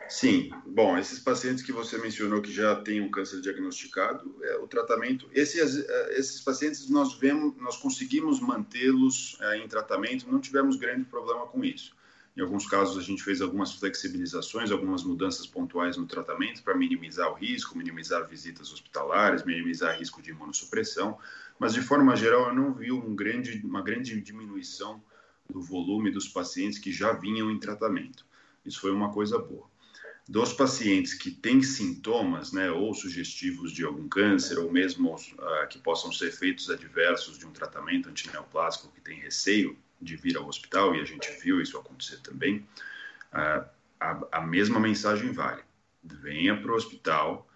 Sim, 0.07 0.51
bom, 0.67 0.95
esses 0.99 1.17
pacientes 1.17 1.63
que 1.63 1.71
você 1.71 1.97
mencionou 1.97 2.39
que 2.39 2.51
já 2.51 2.75
têm 2.75 3.01
um 3.01 3.09
câncer 3.09 3.41
diagnosticado, 3.41 4.35
é, 4.43 4.57
o 4.57 4.67
tratamento, 4.67 5.27
esses, 5.33 5.83
é, 5.83 6.19
esses 6.19 6.41
pacientes 6.41 6.87
nós 6.87 7.15
vemos, 7.15 7.55
nós 7.57 7.77
conseguimos 7.77 8.39
mantê-los 8.39 9.35
é, 9.41 9.57
em 9.57 9.67
tratamento, 9.67 10.31
não 10.31 10.39
tivemos 10.39 10.75
grande 10.75 11.05
problema 11.05 11.47
com 11.47 11.65
isso. 11.65 11.95
Em 12.35 12.41
alguns 12.41 12.67
casos 12.67 12.97
a 12.97 13.01
gente 13.01 13.23
fez 13.23 13.41
algumas 13.41 13.73
flexibilizações, 13.73 14.69
algumas 14.69 15.03
mudanças 15.03 15.47
pontuais 15.47 15.95
no 15.95 16.05
tratamento 16.05 16.61
para 16.63 16.75
minimizar 16.75 17.31
o 17.31 17.35
risco, 17.35 17.77
minimizar 17.77 18.27
visitas 18.27 18.73
hospitalares, 18.73 19.45
minimizar 19.45 19.97
risco 19.97 20.21
de 20.21 20.31
imunossupressão, 20.31 21.17
mas 21.57 21.73
de 21.73 21.81
forma 21.81 22.15
geral 22.15 22.49
eu 22.49 22.55
não 22.55 22.73
vi 22.73 22.91
um 22.91 23.15
grande, 23.15 23.61
uma 23.65 23.81
grande 23.81 24.19
diminuição 24.19 25.01
do 25.49 25.61
volume 25.61 26.11
dos 26.11 26.27
pacientes 26.27 26.77
que 26.77 26.91
já 26.91 27.13
vinham 27.13 27.49
em 27.49 27.59
tratamento. 27.59 28.25
Isso 28.65 28.81
foi 28.81 28.91
uma 28.91 29.13
coisa 29.13 29.39
boa 29.39 29.73
dos 30.27 30.53
pacientes 30.53 31.13
que 31.13 31.29
têm 31.29 31.61
sintomas, 31.61 32.51
né, 32.51 32.71
ou 32.71 32.93
sugestivos 32.93 33.71
de 33.71 33.85
algum 33.85 34.07
câncer, 34.07 34.57
ou 34.57 34.71
mesmo 34.71 35.13
uh, 35.13 35.67
que 35.69 35.77
possam 35.77 36.11
ser 36.11 36.29
efeitos 36.29 36.69
adversos 36.69 37.37
de 37.37 37.45
um 37.45 37.51
tratamento 37.51 38.09
antineoplásico 38.09 38.91
que 38.91 39.01
tem 39.01 39.19
receio 39.19 39.77
de 40.05 40.15
vir 40.15 40.37
ao 40.37 40.47
hospital, 40.47 40.95
e 40.95 41.01
a 41.01 41.05
gente 41.05 41.29
viu 41.41 41.61
isso 41.61 41.77
acontecer 41.77 42.17
também, 42.21 42.65
a, 43.31 43.67
a, 44.31 44.41
mesma 44.41 44.79
mensagem 44.79 45.31
vale. 45.31 45.61
Venha 46.03 46.55
para 46.55 46.71
o 46.71 46.75
hospital, 46.75 47.47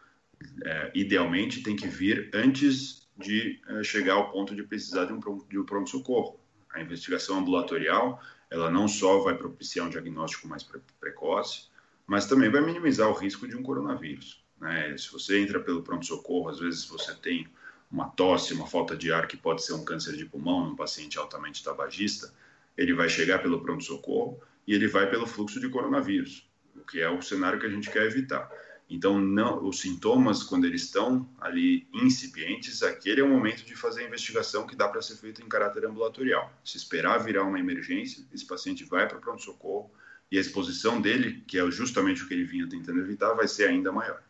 uh, 0.43 0.91
idealmente 0.93 1.63
tem 1.63 1.75
que 1.75 1.87
vir 1.87 2.29
antes 2.33 3.07
de 3.15 3.59
eh, 3.67 3.83
chegar 3.83 4.13
ao 4.13 4.31
ponto 4.31 4.55
de 4.55 4.63
precisar 4.63 5.03
de 5.05 5.11
um, 5.11 5.19
de 5.49 5.59
um 5.59 5.65
pronto-socorro. 5.65 6.39
A 6.73 6.81
investigação 6.81 7.39
ambulatorial, 7.39 8.21
ela 8.49 8.71
não 8.71 8.87
só 8.87 9.19
vai 9.19 9.37
propiciar 9.37 9.85
um 9.85 9.89
diagnóstico 9.89 10.47
mais 10.47 10.63
pre 10.63 10.79
precoce, 11.01 11.67
mas 12.07 12.27
também 12.27 12.49
vai 12.49 12.61
minimizar 12.61 13.09
o 13.09 13.13
risco 13.13 13.45
de 13.45 13.57
um 13.57 13.61
coronavírus. 13.61 14.41
Né? 14.59 14.97
Se 14.97 15.11
você 15.11 15.37
entra 15.41 15.59
pelo 15.59 15.83
pronto-socorro, 15.83 16.47
às 16.47 16.59
vezes 16.59 16.85
você 16.85 17.13
tem 17.13 17.45
uma 17.91 18.09
tosse, 18.09 18.53
uma 18.53 18.67
falta 18.67 18.95
de 18.95 19.11
ar 19.11 19.27
que 19.27 19.37
pode 19.37 19.63
ser 19.63 19.73
um 19.73 19.83
câncer 19.83 20.15
de 20.15 20.25
pulmão 20.25 20.65
num 20.65 20.75
paciente 20.75 21.17
altamente 21.17 21.63
tabagista, 21.63 22.33
ele 22.77 22.93
vai 22.93 23.09
chegar 23.09 23.39
pelo 23.39 23.61
pronto-socorro 23.61 24.39
e 24.67 24.73
ele 24.73 24.87
vai 24.87 25.09
pelo 25.09 25.25
fluxo 25.25 25.59
de 25.59 25.69
coronavírus, 25.69 26.47
o 26.75 26.81
que 26.81 27.01
é 27.01 27.09
o 27.09 27.21
cenário 27.21 27.59
que 27.59 27.65
a 27.65 27.69
gente 27.69 27.89
quer 27.89 28.05
evitar. 28.05 28.49
Então, 28.89 29.19
não, 29.19 29.67
os 29.67 29.81
sintomas, 29.81 30.41
quando 30.41 30.65
eles 30.65 30.83
estão 30.83 31.29
ali 31.39 31.87
incipientes, 31.93 32.81
aquele 32.81 33.21
é 33.21 33.23
o 33.23 33.29
momento 33.29 33.63
de 33.63 33.75
fazer 33.75 34.01
a 34.01 34.07
investigação 34.07 34.65
que 34.65 34.75
dá 34.75 34.87
para 34.87 35.01
ser 35.01 35.15
feita 35.15 35.43
em 35.43 35.47
caráter 35.47 35.85
ambulatorial. 35.85 36.51
Se 36.63 36.77
esperar 36.77 37.19
virar 37.19 37.43
uma 37.43 37.59
emergência, 37.59 38.25
esse 38.33 38.45
paciente 38.45 38.83
vai 38.83 39.07
para 39.07 39.17
o 39.17 39.21
pronto-socorro, 39.21 39.91
e 40.31 40.37
a 40.37 40.41
exposição 40.41 40.99
dele, 41.01 41.43
que 41.47 41.59
é 41.59 41.71
justamente 41.71 42.23
o 42.23 42.27
que 42.27 42.33
ele 42.33 42.43
vinha 42.43 42.67
tentando 42.67 42.99
evitar, 42.99 43.33
vai 43.33 43.47
ser 43.47 43.67
ainda 43.67 43.91
maior. 43.91 44.23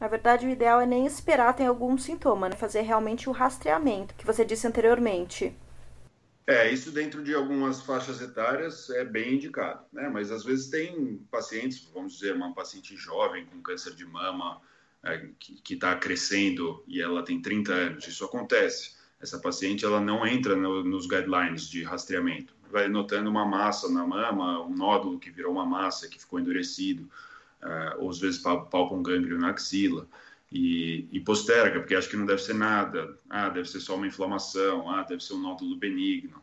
Na 0.00 0.08
verdade, 0.08 0.46
o 0.46 0.50
ideal 0.50 0.80
é 0.80 0.86
nem 0.86 1.04
esperar 1.06 1.54
ter 1.54 1.66
algum 1.66 1.96
sintoma, 1.98 2.48
né? 2.48 2.56
fazer 2.56 2.80
realmente 2.80 3.28
o 3.28 3.32
rastreamento, 3.32 4.14
que 4.14 4.26
você 4.26 4.44
disse 4.44 4.66
anteriormente. 4.66 5.54
É, 6.46 6.72
isso 6.72 6.90
dentro 6.90 7.22
de 7.22 7.34
algumas 7.34 7.82
faixas 7.82 8.20
etárias 8.20 8.88
é 8.90 9.04
bem 9.04 9.34
indicado, 9.34 9.84
né? 9.92 10.08
Mas 10.08 10.32
às 10.32 10.42
vezes 10.42 10.68
tem 10.68 11.18
pacientes, 11.30 11.88
vamos 11.92 12.14
dizer, 12.14 12.34
uma 12.34 12.54
paciente 12.54 12.96
jovem 12.96 13.44
com 13.46 13.60
câncer 13.60 13.94
de 13.94 14.04
mama 14.04 14.60
é, 15.04 15.28
que 15.38 15.74
está 15.74 15.94
crescendo 15.94 16.82
e 16.88 17.00
ela 17.00 17.22
tem 17.22 17.40
30 17.40 17.72
anos, 17.72 18.08
isso 18.08 18.24
acontece. 18.24 18.96
Essa 19.20 19.38
paciente 19.38 19.84
ela 19.84 20.00
não 20.00 20.26
entra 20.26 20.56
no, 20.56 20.82
nos 20.82 21.06
guidelines 21.06 21.68
de 21.68 21.84
rastreamento 21.84 22.54
vai 22.70 22.88
notando 22.88 23.28
uma 23.28 23.44
massa 23.44 23.90
na 23.90 24.06
mama, 24.06 24.64
um 24.64 24.74
nódulo 24.74 25.18
que 25.18 25.30
virou 25.30 25.52
uma 25.52 25.66
massa, 25.66 26.08
que 26.08 26.18
ficou 26.18 26.38
endurecido, 26.38 27.10
uh, 27.62 28.02
ou 28.02 28.10
às 28.10 28.18
vezes 28.18 28.38
palpa 28.38 28.94
um 28.94 29.02
gânglio 29.02 29.38
na 29.38 29.50
axila, 29.50 30.06
e, 30.52 31.06
e 31.12 31.20
posterga, 31.20 31.78
porque 31.78 31.94
acha 31.94 32.08
que 32.08 32.16
não 32.16 32.26
deve 32.26 32.42
ser 32.42 32.54
nada, 32.54 33.16
ah, 33.28 33.48
deve 33.48 33.68
ser 33.68 33.80
só 33.80 33.94
uma 33.94 34.06
inflamação, 34.06 34.90
ah, 34.90 35.02
deve 35.04 35.22
ser 35.22 35.34
um 35.34 35.40
nódulo 35.40 35.76
benigno, 35.76 36.42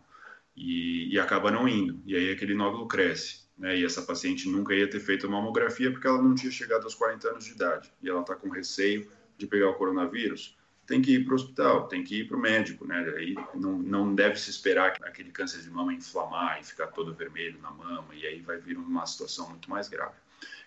e, 0.55 1.13
e 1.13 1.19
acaba 1.19 1.51
não 1.51 1.67
indo, 1.67 1.99
e 2.05 2.15
aí 2.15 2.31
aquele 2.31 2.53
nódulo 2.53 2.87
cresce, 2.87 3.45
né, 3.57 3.77
e 3.77 3.83
essa 3.83 4.01
paciente 4.01 4.47
nunca 4.47 4.73
ia 4.73 4.89
ter 4.89 4.99
feito 4.99 5.27
uma 5.27 5.37
mamografia 5.37 5.91
porque 5.91 6.07
ela 6.07 6.21
não 6.21 6.35
tinha 6.35 6.51
chegado 6.51 6.83
aos 6.83 6.95
40 6.95 7.29
anos 7.29 7.45
de 7.45 7.51
idade, 7.51 7.91
e 8.01 8.09
ela 8.09 8.21
está 8.21 8.35
com 8.35 8.49
receio 8.49 9.09
de 9.37 9.45
pegar 9.45 9.69
o 9.69 9.75
coronavírus, 9.75 10.57
tem 10.85 11.01
que 11.01 11.15
ir 11.15 11.25
para 11.25 11.33
o 11.33 11.35
hospital, 11.35 11.87
tem 11.89 12.01
que 12.01 12.21
ir 12.21 12.27
para 12.29 12.37
o 12.37 12.39
médico, 12.39 12.87
né? 12.87 13.13
Aí 13.17 13.35
não, 13.53 13.77
não 13.77 14.15
deve 14.15 14.37
se 14.37 14.49
esperar 14.49 14.93
aquele 15.03 15.31
câncer 15.31 15.61
de 15.61 15.69
mama 15.69 15.93
inflamar 15.93 16.61
e 16.61 16.63
ficar 16.63 16.87
todo 16.87 17.13
vermelho 17.13 17.59
na 17.61 17.69
mama, 17.69 18.15
e 18.15 18.25
aí 18.25 18.39
vai 18.39 18.57
vir 18.57 18.77
uma 18.77 19.05
situação 19.05 19.49
muito 19.49 19.69
mais 19.69 19.89
grave. 19.89 20.15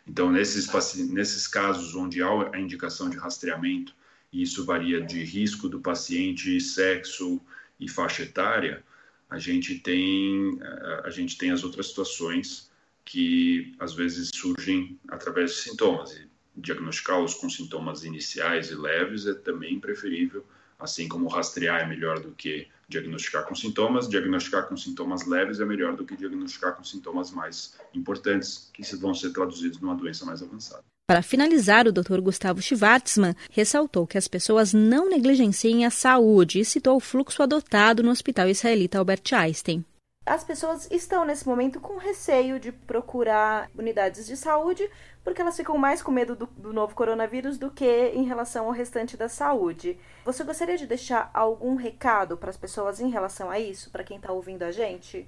Então, 0.07 0.31
nesses, 0.31 0.69
nesses 1.11 1.47
casos 1.47 1.95
onde 1.95 2.23
há 2.23 2.29
a 2.53 2.61
indicação 2.61 3.09
de 3.09 3.17
rastreamento, 3.17 3.95
e 4.33 4.43
isso 4.43 4.65
varia 4.65 5.01
de 5.01 5.23
risco 5.25 5.69
do 5.69 5.81
paciente, 5.81 6.61
sexo 6.61 7.41
e 7.79 7.89
faixa 7.89 8.23
etária, 8.23 8.85
a 9.29 9.39
gente 9.39 9.79
tem, 9.79 10.59
a 11.05 11.11
gente 11.11 11.39
tem 11.39 11.51
as 11.51 11.63
outras 11.63 11.89
situações 11.89 12.71
que 13.05 13.75
às 13.79 13.95
vezes 13.95 14.31
surgem 14.35 14.99
através 15.09 15.53
de 15.53 15.57
sintomas. 15.59 16.13
E 16.13 16.29
diagnosticá-los 16.57 17.35
com 17.35 17.49
sintomas 17.49 18.05
iniciais 18.05 18.71
e 18.71 18.75
leves 18.75 19.27
é 19.27 19.35
também 19.35 19.79
preferível, 19.79 20.45
assim 20.79 21.09
como 21.09 21.29
rastrear 21.29 21.81
é 21.81 21.87
melhor 21.87 22.21
do 22.21 22.33
que 22.33 22.69
diagnosticar 22.91 23.47
com 23.47 23.55
sintomas, 23.55 24.09
diagnosticar 24.09 24.69
com 24.69 24.77
sintomas 24.77 25.25
leves 25.27 25.61
é 25.61 25.65
melhor 25.65 25.97
do 25.97 26.05
que 26.05 26.17
diagnosticar 26.17 26.77
com 26.77 26.85
sintomas 26.85 27.31
mais 27.31 27.75
importantes, 27.95 28.69
que 28.75 28.83
vão 28.97 29.15
ser 29.15 29.31
traduzidos 29.33 29.81
numa 29.81 29.95
doença 29.95 30.27
mais 30.27 30.43
avançada. 30.43 30.83
Para 31.07 31.23
finalizar, 31.23 31.89
o 31.89 31.93
Dr. 31.93 32.21
Gustavo 32.21 32.61
Schwartzman 32.61 33.35
ressaltou 33.51 34.07
que 34.07 34.19
as 34.19 34.29
pessoas 34.29 34.73
não 34.73 35.09
negligenciem 35.09 35.85
a 35.85 35.91
saúde 35.91 36.61
e 36.61 36.65
citou 36.65 36.97
o 36.97 37.01
fluxo 37.01 37.43
adotado 37.43 38.03
no 38.03 38.11
Hospital 38.11 38.49
Israelita 38.49 38.99
Albert 38.99 39.33
Einstein 39.33 39.85
as 40.31 40.45
pessoas 40.45 40.89
estão 40.93 41.25
nesse 41.25 41.45
momento 41.45 41.81
com 41.81 41.97
receio 41.97 42.61
de 42.61 42.71
procurar 42.71 43.69
unidades 43.77 44.29
de 44.29 44.37
saúde, 44.37 44.89
porque 45.25 45.43
elas 45.43 45.57
ficam 45.57 45.77
mais 45.77 46.03
com 46.03 46.13
medo 46.13 46.37
do, 46.37 46.47
do, 46.47 46.73
novo 46.73 46.95
coronavírus 46.95 47.59
do 47.59 47.69
que 47.69 48.13
em 48.15 48.23
relação 48.23 48.67
ao 48.67 48.71
restante 48.71 49.17
da 49.17 49.29
saúde. 49.29 49.99
Você 50.25 50.45
gostaria 50.45 50.79
de 50.79 50.87
deixar 50.87 51.33
algum 51.35 51.75
recado 51.75 52.37
para 52.37 52.49
as 52.49 52.57
pessoas 52.57 53.01
em 53.01 53.11
relação 53.11 53.51
a 53.51 53.59
isso, 53.59 53.91
para 53.91 54.05
quem 54.05 54.19
está 54.19 54.31
ouvindo 54.31 54.63
a 54.63 54.71
gente? 54.71 55.27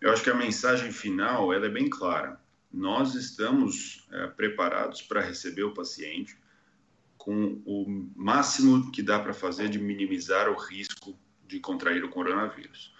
Eu 0.00 0.10
acho 0.12 0.24
que 0.24 0.30
a 0.30 0.34
mensagem 0.34 0.92
final 0.92 1.52
ela 1.52 1.66
é 1.66 1.70
bem 1.70 1.90
clara. 1.90 2.40
Nós 2.72 3.14
estamos 3.14 4.08
é, 4.10 4.28
preparados 4.28 5.02
para 5.02 5.20
receber 5.20 5.64
o 5.64 5.74
paciente 5.74 6.38
com 7.18 7.60
o 7.66 7.84
máximo 8.16 8.90
que 8.90 9.02
dá 9.02 9.18
para 9.18 9.34
fazer 9.34 9.68
de 9.68 9.78
minimizar 9.78 10.48
o 10.48 10.54
risco 10.54 11.18
de 11.46 11.60
contrair 11.60 12.02
o 12.02 12.08
coronavírus. 12.08 12.96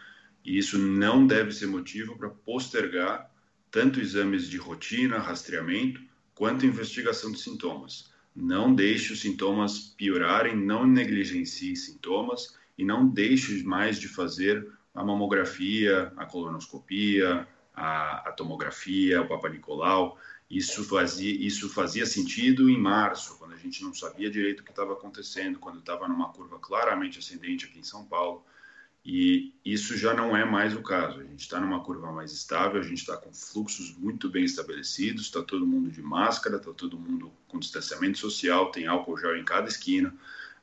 E 0.49 0.57
isso 0.57 0.78
não 0.78 1.26
deve 1.26 1.52
ser 1.52 1.67
motivo 1.67 2.17
para 2.17 2.31
postergar 2.31 3.31
tanto 3.71 4.00
exames 4.00 4.49
de 4.49 4.57
rotina, 4.57 5.19
rastreamento, 5.19 6.00
quanto 6.35 6.64
investigação 6.64 7.31
de 7.31 7.38
sintomas. 7.38 8.11
Não 8.35 8.75
deixe 8.75 9.12
os 9.12 9.21
sintomas 9.21 9.78
piorarem, 9.78 10.57
não 10.57 10.87
negligencie 10.87 11.76
sintomas 11.76 12.57
e 12.78 12.83
não 12.83 13.07
deixe 13.07 13.62
mais 13.62 14.00
de 14.00 14.09
fazer 14.09 14.67
a 14.95 15.05
mamografia, 15.05 16.11
a 16.17 16.25
colonoscopia, 16.25 17.47
a, 17.75 18.31
a 18.31 18.33
tomografia, 18.33 19.21
o 19.21 19.28
Papa 19.28 19.50
Nicolau. 19.50 20.19
Isso 20.49 20.83
fazia, 20.83 21.47
isso 21.47 21.69
fazia 21.69 22.07
sentido 22.07 22.71
em 22.71 22.81
março, 22.81 23.37
quando 23.37 23.52
a 23.52 23.59
gente 23.59 23.85
não 23.85 23.93
sabia 23.93 24.31
direito 24.31 24.61
o 24.61 24.64
que 24.64 24.71
estava 24.71 24.95
acontecendo, 24.95 25.59
quando 25.59 25.81
estava 25.81 26.09
numa 26.09 26.33
curva 26.33 26.59
claramente 26.59 27.19
ascendente 27.19 27.67
aqui 27.67 27.78
em 27.78 27.85
São 27.85 28.07
Paulo. 28.07 28.47
E 29.11 29.55
isso 29.65 29.97
já 29.97 30.12
não 30.12 30.37
é 30.37 30.45
mais 30.45 30.77
o 30.77 30.83
caso. 30.83 31.21
A 31.21 31.25
gente 31.25 31.41
está 31.41 31.59
numa 31.59 31.83
curva 31.83 32.12
mais 32.12 32.31
estável, 32.31 32.79
a 32.79 32.85
gente 32.85 32.99
está 32.99 33.17
com 33.17 33.33
fluxos 33.33 33.97
muito 33.97 34.29
bem 34.29 34.45
estabelecidos, 34.45 35.23
está 35.23 35.43
todo 35.43 35.67
mundo 35.67 35.91
de 35.91 36.03
máscara, 36.03 36.57
está 36.57 36.75
todo 36.75 36.99
mundo 36.99 37.33
com 37.47 37.59
distanciamento 37.59 38.19
social, 38.19 38.71
tem 38.71 38.87
álcool 38.87 39.17
gel 39.17 39.35
em 39.38 39.45
cada 39.47 39.67
esquina 39.67 40.15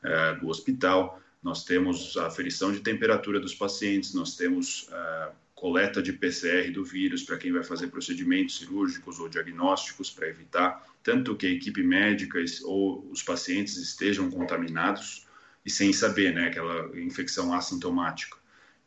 é, 0.03 0.35
do 0.35 0.47
hospital. 0.47 1.19
Nós 1.41 1.65
temos 1.65 2.15
a 2.17 2.27
aferição 2.27 2.71
de 2.71 2.81
temperatura 2.81 3.39
dos 3.39 3.55
pacientes, 3.55 4.13
nós 4.13 4.35
temos 4.35 4.87
é, 4.91 5.31
coleta 5.55 5.99
de 5.99 6.13
PCR 6.13 6.69
do 6.71 6.85
vírus 6.85 7.23
para 7.23 7.39
quem 7.39 7.51
vai 7.51 7.63
fazer 7.63 7.87
procedimentos 7.87 8.59
cirúrgicos 8.59 9.19
ou 9.19 9.27
diagnósticos 9.27 10.11
para 10.11 10.27
evitar 10.27 10.85
tanto 11.01 11.35
que 11.35 11.47
a 11.47 11.49
equipe 11.49 11.81
médica 11.81 12.37
ou 12.63 13.09
os 13.09 13.23
pacientes 13.23 13.75
estejam 13.77 14.29
contaminados 14.29 15.24
e 15.65 15.69
sem 15.69 15.91
saber, 15.91 16.33
né, 16.33 16.47
aquela 16.47 16.97
infecção 16.99 17.53
assintomática. 17.53 18.37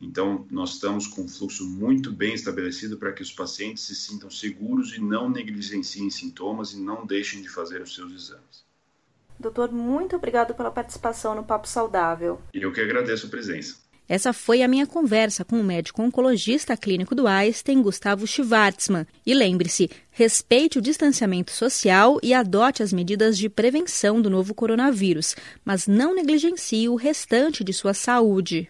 Então, 0.01 0.47
nós 0.49 0.75
estamos 0.75 1.07
com 1.07 1.23
um 1.23 1.27
fluxo 1.27 1.67
muito 1.67 2.09
bem 2.09 2.33
estabelecido 2.33 2.97
para 2.97 3.11
que 3.11 3.21
os 3.21 3.33
pacientes 3.33 3.83
se 3.83 3.93
sintam 3.93 4.29
seguros 4.29 4.95
e 4.95 5.01
não 5.01 5.29
negligenciem 5.29 6.09
sintomas 6.09 6.73
e 6.73 6.79
não 6.79 7.05
deixem 7.05 7.41
de 7.41 7.49
fazer 7.49 7.81
os 7.81 7.93
seus 7.93 8.13
exames. 8.13 8.63
Doutor, 9.37 9.71
muito 9.71 10.15
obrigado 10.15 10.53
pela 10.53 10.71
participação 10.71 11.35
no 11.35 11.43
Papo 11.43 11.67
Saudável. 11.67 12.41
E 12.53 12.61
eu 12.61 12.71
que 12.71 12.79
agradeço 12.79 13.27
a 13.27 13.29
presença. 13.29 13.88
Essa 14.09 14.33
foi 14.33 14.63
a 14.63 14.67
minha 14.67 14.87
conversa 14.87 15.45
com 15.45 15.61
o 15.61 15.63
médico 15.63 16.01
oncologista 16.01 16.75
clínico 16.75 17.13
do 17.13 17.27
Einstein, 17.27 17.79
Gustavo 17.83 18.25
Schwartzman. 18.25 19.05
E 19.23 19.35
lembre-se, 19.35 19.87
respeite 20.09 20.79
o 20.79 20.81
distanciamento 20.81 21.51
social 21.51 22.17
e 22.23 22.33
adote 22.33 22.81
as 22.81 22.91
medidas 22.91 23.37
de 23.37 23.47
prevenção 23.47 24.19
do 24.19 24.27
novo 24.27 24.55
coronavírus, 24.55 25.35
mas 25.63 25.85
não 25.85 26.15
negligencie 26.15 26.89
o 26.89 26.95
restante 26.95 27.63
de 27.63 27.71
sua 27.71 27.93
saúde. 27.93 28.67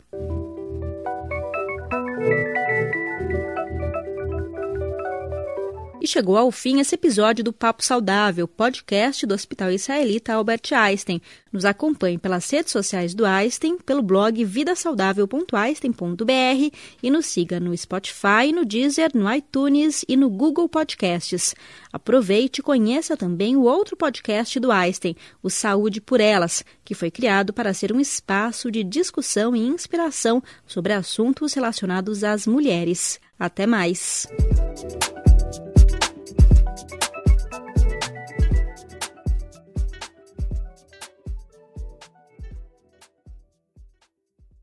E 6.02 6.08
chegou 6.08 6.38
ao 6.38 6.50
fim 6.50 6.80
esse 6.80 6.96
episódio 6.96 7.44
do 7.44 7.52
Papo 7.52 7.84
Saudável, 7.84 8.48
podcast 8.48 9.26
do 9.26 9.34
Hospital 9.34 9.70
Israelita 9.70 10.34
Albert 10.34 10.72
Einstein. 10.72 11.22
Nos 11.52 11.66
acompanhe 11.66 12.18
pelas 12.18 12.50
redes 12.50 12.72
sociais 12.72 13.14
do 13.14 13.26
Einstein, 13.26 13.78
pelo 13.78 14.02
blog 14.02 14.46
vidasaudável.einstein.br 14.46 16.78
e 17.04 17.12
nos 17.12 17.26
siga 17.26 17.60
no 17.60 17.76
Spotify, 17.76 18.54
no 18.54 18.64
Deezer, 18.64 19.12
no 19.14 19.30
iTunes 19.34 20.06
e 20.08 20.16
no 20.16 20.30
Google 20.30 20.70
Podcasts. 20.70 21.54
Aproveite 21.92 22.62
e 22.62 22.64
conheça 22.64 23.18
também 23.18 23.58
o 23.58 23.64
outro 23.64 23.98
podcast 23.98 24.58
do 24.58 24.72
Einstein, 24.72 25.18
o 25.44 25.50
Saúde 25.50 26.00
por 26.00 26.22
Elas, 26.22 26.64
que 26.86 26.96
foi 26.96 27.12
criado 27.12 27.52
para 27.52 27.74
ser 27.74 27.92
um 27.92 28.00
espaço 28.00 28.72
de 28.72 28.86
discussão 28.86 29.54
e 29.54 29.60
inspiração 29.60 30.42
sobre 30.66 30.94
assuntos 30.94 31.54
relacionados 31.54 32.24
às 32.24 32.48
mulheres. 32.48 33.20
Até 33.38 33.68
mais! 33.68 34.26